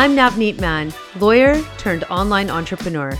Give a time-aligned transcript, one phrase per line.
[0.00, 3.12] I'm Navneet Mann, lawyer turned online entrepreneur.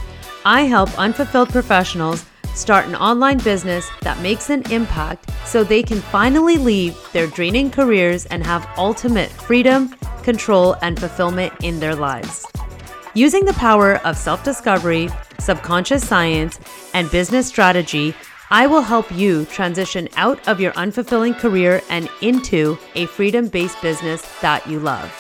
[0.47, 2.25] I help unfulfilled professionals
[2.55, 7.71] start an online business that makes an impact so they can finally leave their draining
[7.71, 9.91] careers and have ultimate freedom,
[10.23, 12.47] control, and fulfillment in their lives.
[13.13, 16.59] Using the power of self discovery, subconscious science,
[16.95, 18.15] and business strategy,
[18.49, 23.83] I will help you transition out of your unfulfilling career and into a freedom based
[23.83, 25.13] business that you love.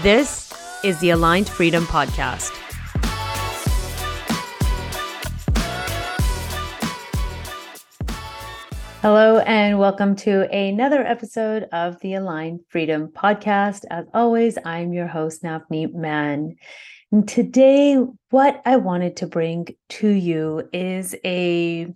[0.00, 0.48] This
[0.84, 2.50] is the Aligned Freedom Podcast.
[9.02, 13.84] Hello, and welcome to another episode of the Aligned Freedom Podcast.
[13.90, 16.54] As always, I'm your host, Navneet Mann.
[17.10, 17.96] And today,
[18.30, 21.92] what I wanted to bring to you is a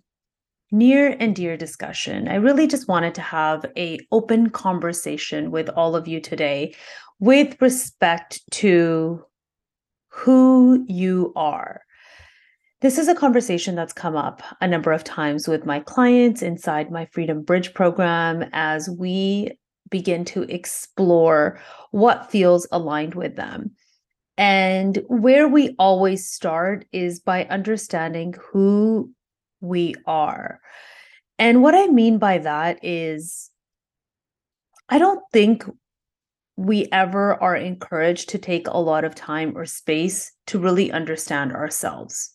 [0.72, 2.27] near and dear discussion.
[2.27, 6.74] I really just wanted to have a open conversation with all of you today
[7.22, 9.24] with respect to
[10.08, 11.83] who you are.
[12.80, 16.91] This is a conversation that's come up a number of times with my clients inside
[16.91, 19.52] my Freedom Bridge program as we
[19.88, 21.60] begin to explore
[21.92, 23.70] what feels aligned with them.
[24.36, 29.12] And where we always start is by understanding who
[29.60, 30.58] we are.
[31.38, 33.48] And what I mean by that is,
[34.88, 35.64] I don't think
[36.56, 41.53] we ever are encouraged to take a lot of time or space to really understand
[41.53, 42.34] ourselves.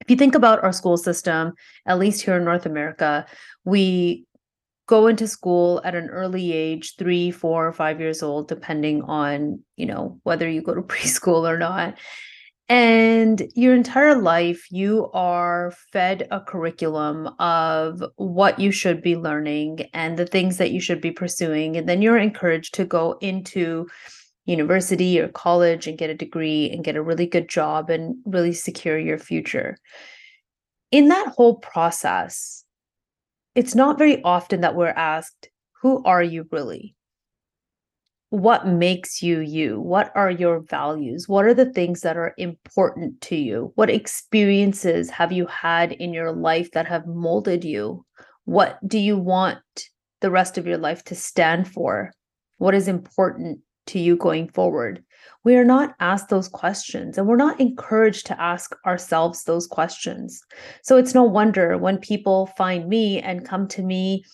[0.00, 1.54] If you think about our school system,
[1.86, 3.26] at least here in North America,
[3.64, 4.26] we
[4.86, 9.62] go into school at an early age three four or five years old depending on
[9.76, 11.96] you know whether you go to preschool or not
[12.68, 19.88] and your entire life you are fed a curriculum of what you should be learning
[19.94, 23.86] and the things that you should be pursuing and then you're encouraged to go into
[24.44, 28.52] university or college and get a degree and get a really good job and really
[28.52, 29.76] secure your future
[30.90, 32.64] in that whole process
[33.58, 35.48] it's not very often that we're asked,
[35.82, 36.94] Who are you really?
[38.30, 39.80] What makes you you?
[39.80, 41.28] What are your values?
[41.28, 43.72] What are the things that are important to you?
[43.74, 48.04] What experiences have you had in your life that have molded you?
[48.44, 49.58] What do you want
[50.20, 52.12] the rest of your life to stand for?
[52.58, 55.02] What is important to you going forward?
[55.44, 60.42] we are not asked those questions and we're not encouraged to ask ourselves those questions.
[60.82, 64.24] So it's no wonder when people find me and come to me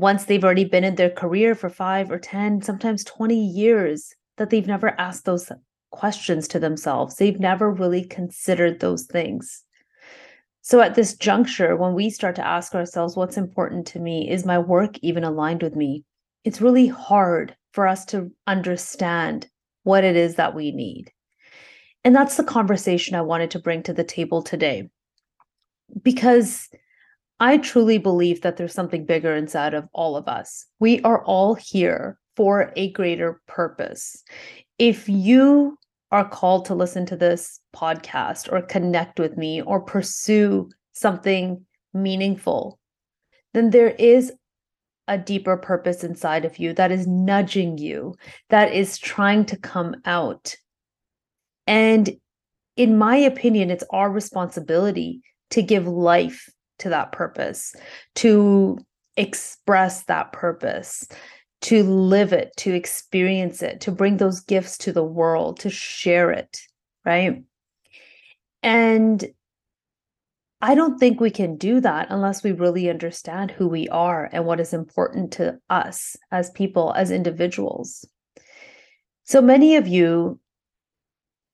[0.00, 4.50] once they've already been in their career for five or 10, sometimes 20 years, that
[4.50, 5.50] they've never asked those
[5.90, 7.16] questions to themselves.
[7.16, 9.62] They've never really considered those things.
[10.60, 14.28] So at this juncture, when we start to ask ourselves, what's important to me?
[14.28, 16.04] Is my work even aligned with me?
[16.44, 19.48] It's really hard for us to understand
[19.84, 21.12] what it is that we need.
[22.04, 24.90] And that's the conversation I wanted to bring to the table today.
[26.02, 26.68] Because
[27.38, 30.66] I truly believe that there's something bigger inside of all of us.
[30.80, 34.22] We are all here for a greater purpose.
[34.78, 35.76] If you
[36.10, 42.78] are called to listen to this podcast or connect with me or pursue something meaningful,
[43.52, 44.32] then there is
[45.08, 48.14] a deeper purpose inside of you that is nudging you,
[48.48, 50.54] that is trying to come out.
[51.66, 52.10] And
[52.76, 55.20] in my opinion, it's our responsibility
[55.50, 56.48] to give life
[56.78, 57.74] to that purpose,
[58.16, 58.78] to
[59.16, 61.06] express that purpose,
[61.62, 66.30] to live it, to experience it, to bring those gifts to the world, to share
[66.30, 66.60] it,
[67.04, 67.42] right?
[68.62, 69.24] And
[70.60, 74.46] I don't think we can do that unless we really understand who we are and
[74.46, 78.04] what is important to us as people, as individuals.
[79.24, 80.40] So many of you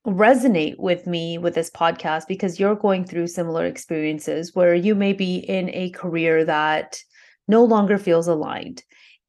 [0.07, 5.13] resonate with me with this podcast because you're going through similar experiences where you may
[5.13, 6.99] be in a career that
[7.47, 8.83] no longer feels aligned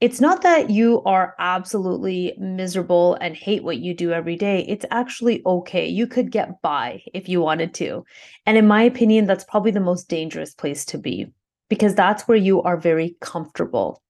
[0.04, 4.66] it's not that you are absolutely miserable and hate what you do every day.
[4.68, 5.88] It's actually okay.
[5.88, 8.04] You could get by if you wanted to.
[8.46, 11.31] And in my opinion, that's probably the most dangerous place to be
[11.69, 14.02] because that's where you are very comfortable.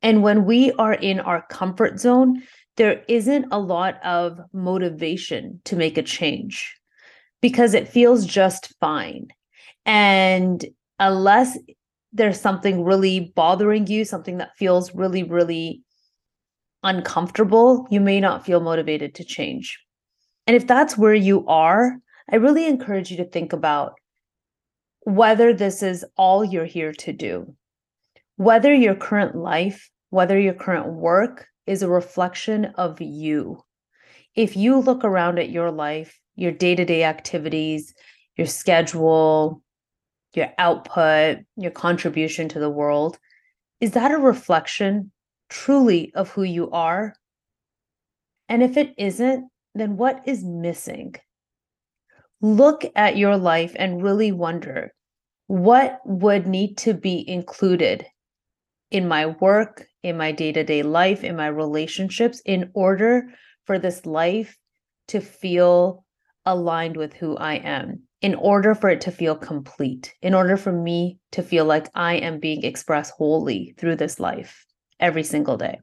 [0.00, 2.42] And when we are in our comfort zone,
[2.76, 6.74] there isn't a lot of motivation to make a change
[7.40, 9.28] because it feels just fine.
[9.84, 10.64] And
[10.98, 11.58] unless
[12.12, 15.82] there's something really bothering you, something that feels really, really
[16.82, 19.78] uncomfortable, you may not feel motivated to change.
[20.46, 21.96] And if that's where you are,
[22.30, 23.94] I really encourage you to think about
[25.00, 27.54] whether this is all you're here to do,
[28.36, 33.62] whether your current life, whether your current work is a reflection of you.
[34.34, 37.94] if you look around at your life, your day to day activities,
[38.36, 39.62] your schedule,
[40.34, 43.18] your output, your contribution to the world,
[43.80, 45.12] is that a reflection
[45.50, 47.14] truly of who you are?
[48.48, 51.14] And if it isn't, then what is missing?
[52.40, 54.94] Look at your life and really wonder
[55.46, 58.06] what would need to be included
[58.90, 63.28] in my work, in my day to day life, in my relationships, in order
[63.64, 64.56] for this life
[65.08, 66.04] to feel
[66.44, 70.72] aligned with who I am, in order for it to feel complete, in order for
[70.72, 74.66] me to feel like I am being expressed wholly through this life
[74.98, 75.78] every single day.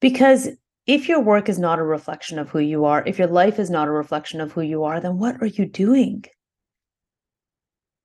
[0.00, 0.48] Because
[0.86, 3.70] if your work is not a reflection of who you are, if your life is
[3.70, 6.24] not a reflection of who you are, then what are you doing?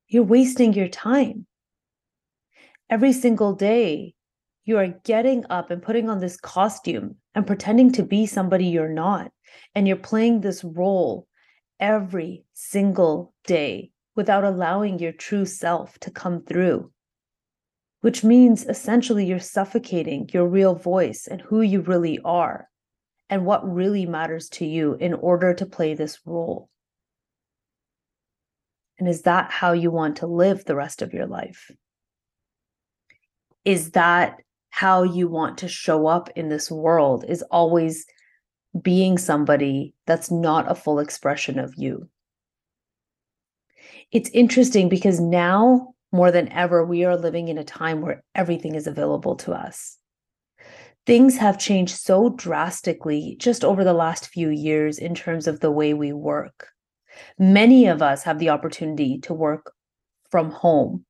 [0.08, 1.46] You're wasting your time.
[2.90, 4.14] Every single day,
[4.64, 8.88] you are getting up and putting on this costume and pretending to be somebody you're
[8.88, 9.30] not.
[9.76, 11.28] And you're playing this role
[11.78, 16.90] every single day without allowing your true self to come through,
[18.00, 22.68] which means essentially you're suffocating your real voice and who you really are
[23.28, 26.68] and what really matters to you in order to play this role.
[28.98, 31.70] And is that how you want to live the rest of your life?
[33.64, 34.40] Is that
[34.70, 37.24] how you want to show up in this world?
[37.28, 38.06] Is always
[38.80, 42.08] being somebody that's not a full expression of you.
[44.12, 48.74] It's interesting because now more than ever, we are living in a time where everything
[48.74, 49.96] is available to us.
[51.06, 55.70] Things have changed so drastically just over the last few years in terms of the
[55.70, 56.68] way we work.
[57.38, 59.72] Many of us have the opportunity to work
[60.30, 61.04] from home,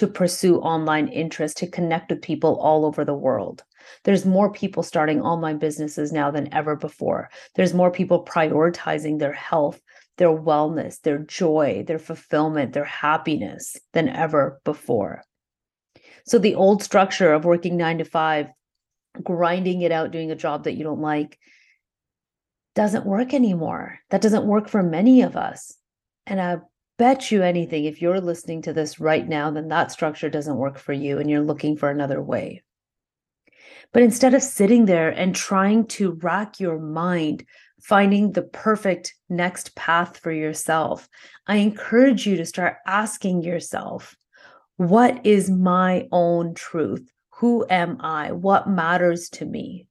[0.00, 3.62] to pursue online interest, to connect with people all over the world.
[4.04, 7.28] There's more people starting online businesses now than ever before.
[7.54, 9.78] There's more people prioritizing their health,
[10.16, 15.22] their wellness, their joy, their fulfillment, their happiness than ever before.
[16.24, 18.46] So the old structure of working nine to five,
[19.22, 21.38] grinding it out, doing a job that you don't like,
[22.74, 23.98] doesn't work anymore.
[24.08, 25.76] That doesn't work for many of us.
[26.26, 26.58] And I
[27.00, 30.78] bet you anything, if you're listening to this right now, then that structure doesn't work
[30.78, 32.62] for you and you're looking for another way.
[33.94, 37.46] But instead of sitting there and trying to rack your mind,
[37.80, 41.08] finding the perfect next path for yourself,
[41.46, 44.14] I encourage you to start asking yourself,
[44.76, 47.10] what is my own truth?
[47.36, 48.32] Who am I?
[48.32, 49.86] What matters to me?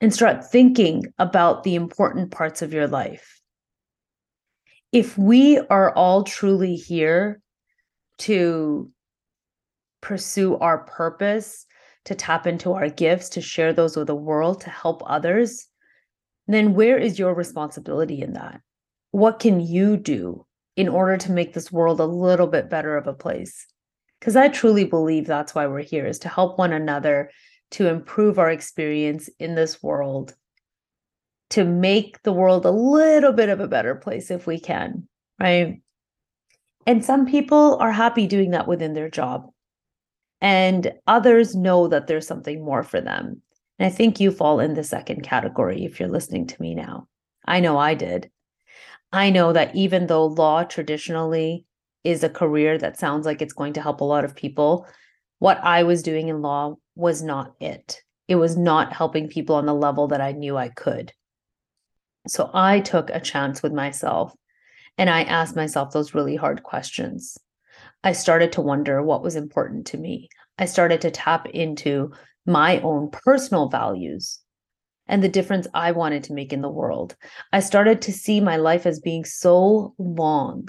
[0.00, 3.39] And start thinking about the important parts of your life.
[4.92, 7.40] If we are all truly here
[8.18, 8.90] to
[10.00, 11.66] pursue our purpose
[12.06, 15.66] to tap into our gifts, to share those with the world, to help others,
[16.48, 18.60] then where is your responsibility in that?
[19.12, 20.46] What can you do
[20.76, 23.66] in order to make this world a little bit better of a place?
[24.18, 27.30] Because I truly believe that's why we're here is to help one another
[27.72, 30.34] to improve our experience in this world,
[31.50, 35.06] to make the world a little bit of a better place if we can,
[35.38, 35.80] right?
[36.86, 39.50] And some people are happy doing that within their job
[40.40, 43.42] and others know that there's something more for them.
[43.78, 47.08] And I think you fall in the second category if you're listening to me now.
[47.46, 48.30] I know I did.
[49.12, 51.64] I know that even though law traditionally
[52.04, 54.86] is a career that sounds like it's going to help a lot of people,
[55.38, 58.02] what I was doing in law was not it.
[58.28, 61.12] It was not helping people on the level that I knew I could.
[62.26, 64.34] So I took a chance with myself
[64.98, 67.38] and I asked myself those really hard questions.
[68.04, 70.28] I started to wonder what was important to me.
[70.58, 72.12] I started to tap into
[72.46, 74.40] my own personal values
[75.06, 77.16] and the difference I wanted to make in the world.
[77.52, 80.68] I started to see my life as being so long.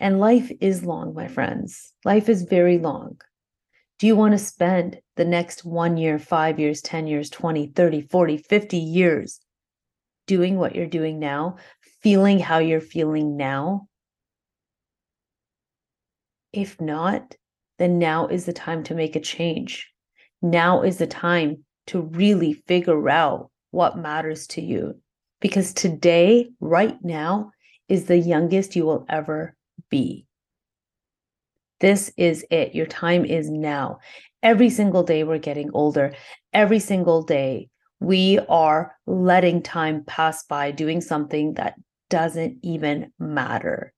[0.00, 1.92] And life is long, my friends.
[2.04, 3.20] Life is very long.
[3.98, 8.02] Do you want to spend the next one year, five years, 10 years, 20, 30,
[8.02, 9.40] 40, 50 years
[10.28, 11.56] doing what you're doing now,
[12.02, 13.88] feeling how you're feeling now?
[16.52, 17.34] If not,
[17.78, 19.90] then now is the time to make a change.
[20.40, 25.00] Now is the time to really figure out what matters to you.
[25.40, 27.50] Because today, right now,
[27.88, 29.56] is the youngest you will ever
[29.88, 30.26] be.
[31.80, 32.74] This is it.
[32.74, 33.98] Your time is now.
[34.42, 36.12] Every single day, we're getting older.
[36.52, 37.68] Every single day,
[38.00, 41.74] we are letting time pass by doing something that
[42.10, 43.92] doesn't even matter.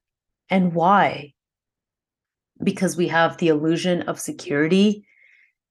[0.48, 1.34] And why?
[2.62, 5.04] because we have the illusion of security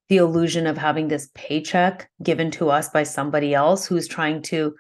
[0.10, 4.76] the illusion of having this paycheck given to us by somebody else who's trying to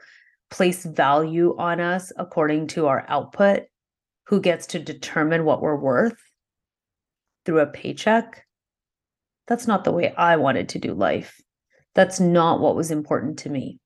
[0.49, 3.65] place value on us according to our output,
[4.25, 6.17] who gets to determine what we're worth
[7.45, 8.43] through a paycheck.
[9.45, 11.39] That's not the way I wanted to do life.
[11.95, 13.79] That's not what was important to me.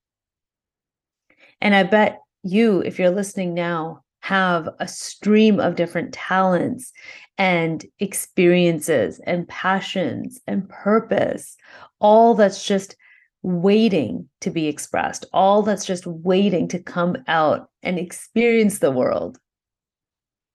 [1.61, 6.93] And I bet you, if you're listening now, have a stream of different talents
[7.37, 11.57] and experiences and passions and purpose,
[11.99, 12.95] all that's just
[13.41, 19.37] waiting to be expressed, all that's just waiting to come out and experience the world.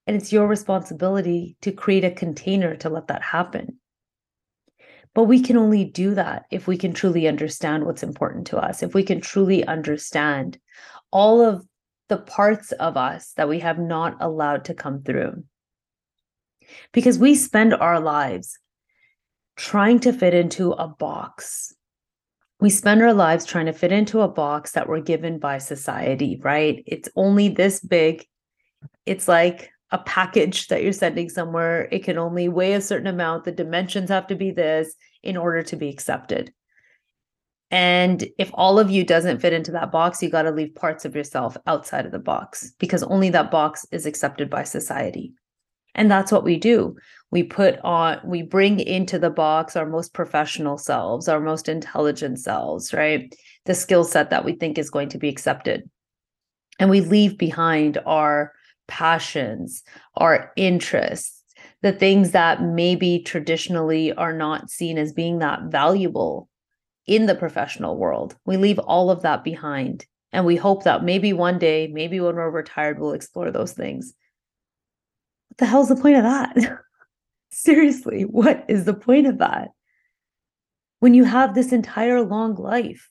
[0.07, 3.78] And it's your responsibility to create a container to let that happen.
[5.19, 8.85] But we can only do that if we can truly understand what's important to us,
[8.85, 10.61] if we can truly understand
[11.11, 11.67] all of
[12.09, 15.43] the parts of us that we have not allowed to come through.
[16.93, 18.61] Because we spend our lives
[19.57, 21.75] trying to fit into a box.
[22.61, 26.41] We spend our lives trying to fit into a box that we're given by society,
[26.45, 26.85] right?
[26.87, 28.25] It's only this big.
[29.05, 31.89] It's like a package that you're sending somewhere.
[31.91, 33.43] It can only weigh a certain amount.
[33.43, 36.53] The dimensions have to be this in order to be accepted.
[37.71, 41.05] And if all of you doesn't fit into that box, you got to leave parts
[41.05, 45.35] of yourself outside of the box because only that box is accepted by society.
[45.95, 46.97] And that's what we do.
[47.31, 52.39] We put on, we bring into the box our most professional selves, our most intelligent
[52.39, 53.35] selves, right?
[53.67, 55.91] The skill set that we think is going to be accepted.
[56.79, 58.53] And we leave behind our
[58.87, 59.83] passions,
[60.17, 61.38] our interests,
[61.83, 66.49] the things that maybe traditionally are not seen as being that valuable
[67.07, 68.37] in the professional world.
[68.45, 70.05] We leave all of that behind.
[70.33, 74.13] And we hope that maybe one day, maybe when we're retired, we'll explore those things.
[75.49, 76.81] What the hell's the point of that?
[77.51, 79.71] Seriously, what is the point of that?
[81.01, 83.09] When you have this entire long life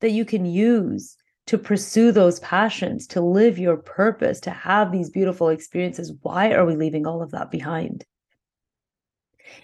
[0.00, 1.16] that you can use
[1.48, 6.64] to pursue those passions, to live your purpose, to have these beautiful experiences, why are
[6.64, 8.04] we leaving all of that behind?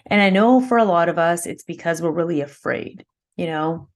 [0.07, 3.89] And I know for a lot of us, it's because we're really afraid you know?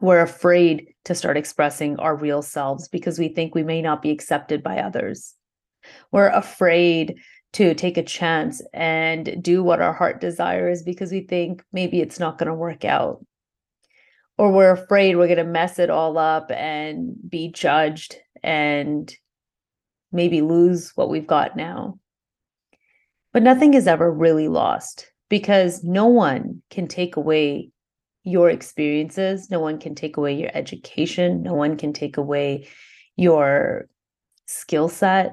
[0.00, 4.10] We're afraid to start expressing our real selves because we think we may not be
[4.10, 5.34] accepted by others.
[6.10, 7.20] We're afraid
[7.54, 12.18] to take a chance and do what our heart desires because we think maybe it's
[12.18, 13.24] not going to work out
[14.38, 19.14] or we're afraid we're going to mess it all up and be judged and
[20.12, 21.98] maybe lose what we've got now
[23.34, 27.70] but nothing is ever really lost because no one can take away
[28.22, 29.50] your experiences.
[29.50, 31.42] No one can take away your education.
[31.42, 32.68] No one can take away
[33.16, 33.88] your
[34.46, 35.32] skill set.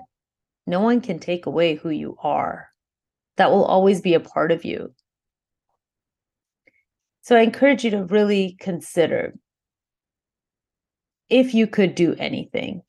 [0.66, 2.70] No one can take away who you are.
[3.38, 4.94] That will always be a part of you.
[7.22, 9.36] So I encourage you to really consider
[11.30, 12.82] if you could do anything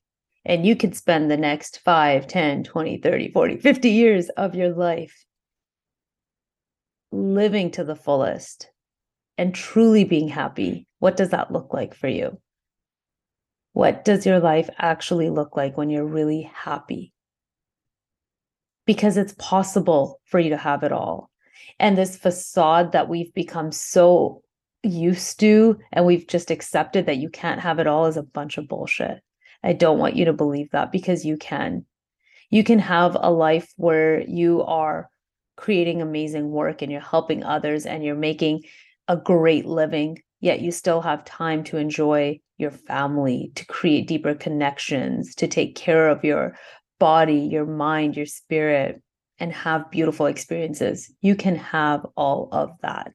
[0.45, 4.71] and you could spend the next 5, 10, 20, 30, 40, 50 years of your
[4.71, 5.25] life
[7.13, 8.71] living to the fullest,
[9.37, 12.39] and truly being happy, what does that look like for you?
[13.75, 17.13] What does your life actually look like when you're really happy?
[18.87, 21.31] Because it's possible for you to have it all.
[21.79, 24.43] And this facade that we've become so
[24.83, 28.59] used to and we've just accepted that you can't have it all is a bunch
[28.59, 29.21] of bullshit.
[29.63, 31.87] I don't want you to believe that because you can.
[32.51, 35.09] You can have a life where you are
[35.57, 38.65] creating amazing work and you're helping others and you're making
[39.09, 44.35] a great living, yet you still have time to enjoy your family, to create deeper
[44.35, 46.57] connections, to take care of your
[46.99, 49.03] body, your mind, your spirit,
[49.39, 51.13] and have beautiful experiences.
[51.21, 53.13] You can have all of that.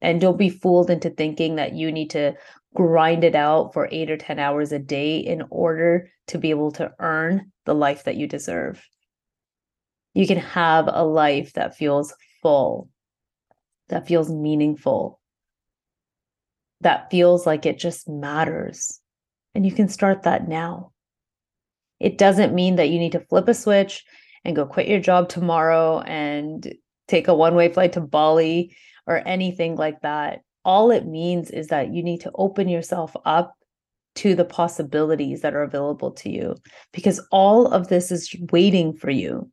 [0.00, 2.34] And don't be fooled into thinking that you need to
[2.74, 6.72] grind it out for eight or 10 hours a day in order to be able
[6.72, 8.84] to earn the life that you deserve.
[10.14, 12.88] You can have a life that feels full,
[13.88, 15.20] that feels meaningful,
[16.80, 19.00] that feels like it just matters.
[19.54, 20.92] And you can start that now.
[21.98, 24.04] It doesn't mean that you need to flip a switch
[24.48, 26.74] and go quit your job tomorrow and
[27.06, 28.74] take a one way flight to Bali
[29.06, 30.40] or anything like that.
[30.64, 33.54] All it means is that you need to open yourself up
[34.16, 36.56] to the possibilities that are available to you
[36.94, 39.50] because all of this is waiting for you.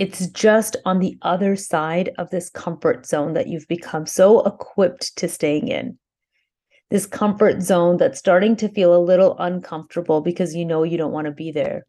[0.00, 5.16] It's just on the other side of this comfort zone that you've become so equipped
[5.18, 5.98] to staying in.
[6.90, 11.12] This comfort zone that's starting to feel a little uncomfortable because you know you don't
[11.12, 11.86] want to be there.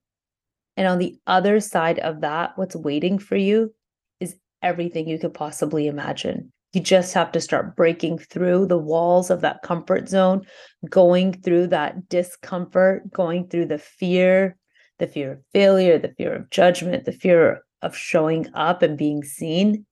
[0.77, 3.73] And on the other side of that, what's waiting for you
[4.19, 6.53] is everything you could possibly imagine.
[6.73, 10.45] You just have to start breaking through the walls of that comfort zone,
[10.87, 14.55] going through that discomfort, going through the fear,
[14.99, 19.23] the fear of failure, the fear of judgment, the fear of showing up and being
[19.23, 19.85] seen.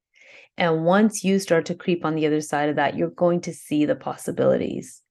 [0.58, 3.54] And once you start to creep on the other side of that, you're going to
[3.54, 5.02] see the possibilities.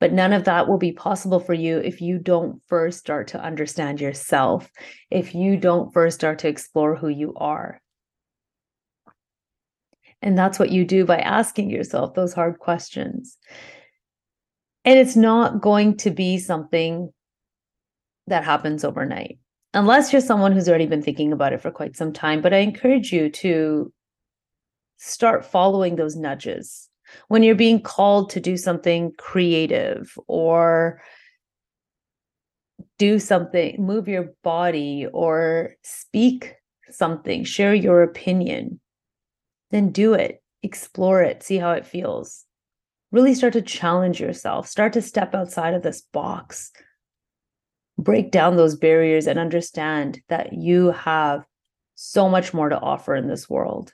[0.00, 3.42] But none of that will be possible for you if you don't first start to
[3.42, 4.70] understand yourself,
[5.10, 7.80] if you don't first start to explore who you are.
[10.22, 13.36] And that's what you do by asking yourself those hard questions.
[14.84, 17.12] And it's not going to be something
[18.26, 19.38] that happens overnight,
[19.74, 22.40] unless you're someone who's already been thinking about it for quite some time.
[22.40, 23.92] But I encourage you to
[24.96, 26.87] start following those nudges
[27.28, 31.00] when you're being called to do something creative or
[32.98, 36.54] do something, move your body or speak
[36.90, 38.80] something, share your opinion
[39.70, 42.44] then do it, explore it, see how it feels.
[43.10, 46.70] Really start to challenge yourself, start to step outside of this box,
[47.98, 51.44] break down those barriers, and understand that you have
[51.94, 53.92] so much more to offer in this world.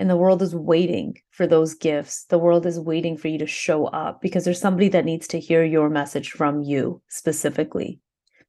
[0.00, 2.24] And the world is waiting for those gifts.
[2.24, 5.38] The world is waiting for you to show up because there's somebody that needs to
[5.38, 8.00] hear your message from you specifically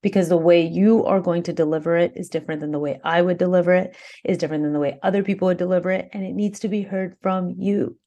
[0.02, 3.22] because the way you are going to deliver it is different than the way I
[3.22, 6.34] would deliver it, is different than the way other people would deliver it, and it
[6.34, 7.98] needs to be heard from you.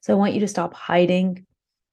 [0.00, 1.46] So I want you to stop hiding.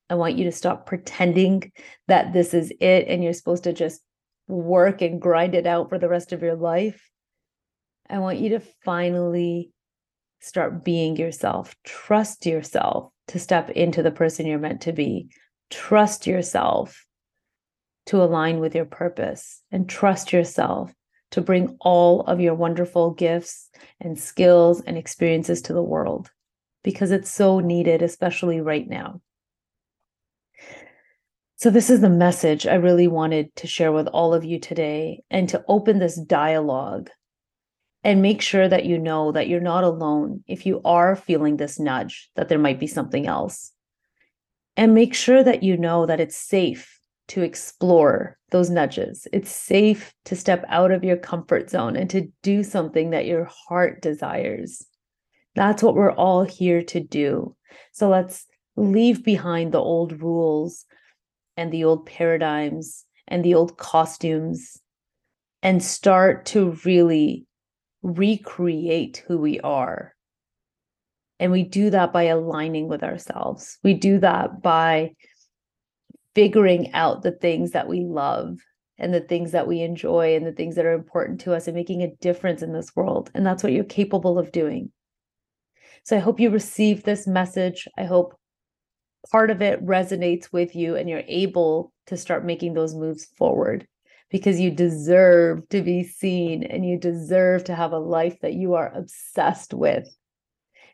[0.09, 1.71] I want you to stop pretending
[2.07, 4.01] that this is it and you're supposed to just
[4.47, 7.07] work and grind it out for the rest of your life.
[8.09, 9.71] I want you to finally
[10.39, 11.75] start being yourself.
[11.83, 15.29] Trust yourself to step into the person you're meant to be.
[15.69, 17.05] Trust yourself
[18.07, 20.93] to align with your purpose and trust yourself
[21.31, 23.69] to bring all of your wonderful gifts
[23.99, 26.31] and skills and experiences to the world
[26.83, 29.21] because it's so needed, especially right now.
[31.57, 35.21] So, this is the message I really wanted to share with all of you today
[35.29, 37.09] and to open this dialogue
[38.09, 41.79] and make sure that you know that you're not alone if you are feeling this
[41.79, 43.71] nudge, that there might be something else.
[44.75, 49.27] And make sure that you know that it's safe to explore those nudges.
[49.31, 53.47] It's safe to step out of your comfort zone and to do something that your
[53.67, 54.83] heart desires.
[55.53, 57.55] That's what we're all here to do.
[57.91, 60.83] So let's leave behind the old rules
[61.57, 64.81] and the old paradigms and the old costumes
[65.61, 67.45] and start to really
[68.01, 70.15] recreate who we are.
[71.39, 73.77] And we do that by aligning with ourselves.
[73.83, 75.11] We do that by
[76.35, 78.57] figuring out the things that we love
[78.97, 81.75] and the things that we enjoy and the things that are important to us and
[81.75, 83.31] making a difference in this world.
[83.33, 84.91] And that's what you're capable of doing.
[86.03, 87.87] So I hope you receive this message.
[87.97, 88.37] I hope
[89.31, 93.87] part of it resonates with you and you're able to start making those moves forward
[94.29, 98.75] because you deserve to be seen and you deserve to have a life that you
[98.75, 100.07] are obsessed with.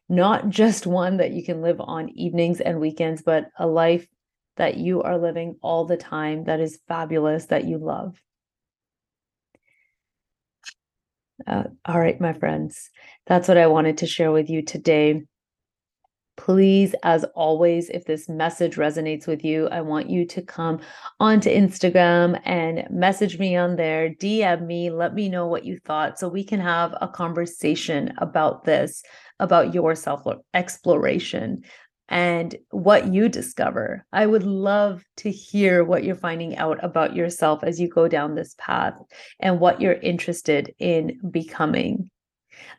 [0.07, 4.07] Not just one that you can live on evenings and weekends, but a life
[4.57, 8.15] that you are living all the time that is fabulous, that you love.
[11.45, 12.89] Uh, all right, my friends,
[13.25, 15.23] that's what I wanted to share with you today.
[16.37, 20.81] Please, as always, if this message resonates with you, I want you to come
[21.19, 26.19] onto Instagram and message me on there, DM me, let me know what you thought
[26.19, 29.01] so we can have a conversation about this,
[29.39, 31.63] about your self exploration
[32.09, 34.05] and what you discover.
[34.11, 38.35] I would love to hear what you're finding out about yourself as you go down
[38.35, 38.99] this path
[39.39, 42.09] and what you're interested in becoming,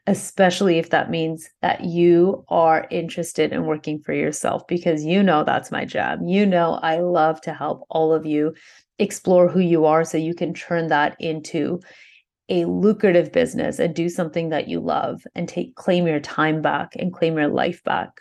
[0.06, 5.44] especially if that means that you are interested in working for yourself, because you know
[5.44, 6.20] that's my job.
[6.24, 8.54] You know, I love to help all of you
[8.98, 11.80] explore who you are so you can turn that into
[12.48, 16.94] a lucrative business and do something that you love and take claim your time back
[16.96, 18.20] and claim your life back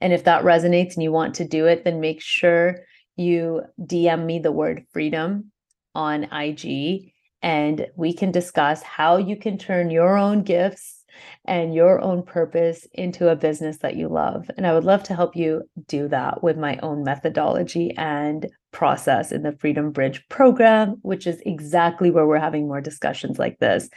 [0.00, 2.80] and if that resonates and you want to do it, then make sure
[3.16, 5.50] you DM me the word freedom
[5.94, 7.12] on IG
[7.42, 11.04] and we can discuss how you can turn your own gifts
[11.44, 14.50] and your own purpose into a business that you love.
[14.56, 19.32] And I would love to help you do that with my own methodology and process
[19.32, 23.88] in the Freedom Bridge program, which is exactly where we're having more discussions like this.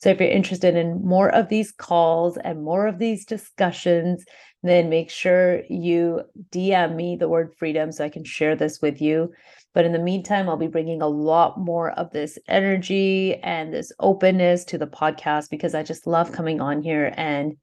[0.00, 4.24] So if you're interested in more of these calls and more of these discussions,
[4.62, 9.00] then make sure you DM me the word freedom so I can share this with
[9.00, 9.32] you.
[9.72, 13.92] But in the meantime, I'll be bringing a lot more of this energy and this
[14.00, 17.56] openness to the podcast because I just love coming on here and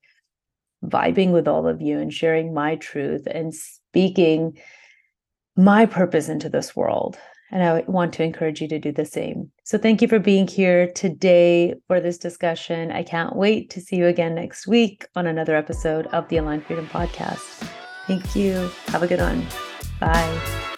[0.86, 4.58] vibing with all of you and sharing my truth and speaking
[5.56, 7.18] my purpose into this world.
[7.52, 9.52] And I want to encourage you to do the same.
[9.64, 12.92] So, thank you for being here today for this discussion.
[12.92, 16.66] I can't wait to see you again next week on another episode of the Aligned
[16.66, 17.68] Freedom Podcast.
[18.06, 18.70] Thank you.
[18.88, 19.46] Have a good one.
[20.00, 20.74] Bye.